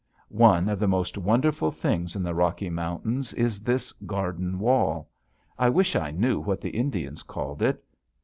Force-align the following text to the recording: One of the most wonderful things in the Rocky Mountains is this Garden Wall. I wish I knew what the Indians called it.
One 0.33 0.67
of 0.67 0.79
the 0.79 0.87
most 0.87 1.15
wonderful 1.15 1.69
things 1.69 2.15
in 2.15 2.23
the 2.23 2.33
Rocky 2.33 2.71
Mountains 2.71 3.35
is 3.35 3.59
this 3.59 3.91
Garden 3.91 4.57
Wall. 4.57 5.07
I 5.59 5.69
wish 5.69 5.95
I 5.95 6.09
knew 6.09 6.39
what 6.39 6.59
the 6.59 6.71
Indians 6.71 7.21
called 7.21 7.61
it. 7.61 7.83